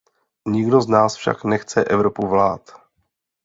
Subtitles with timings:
[0.47, 2.71] Nikdo z nás však nechce Evropu vlád.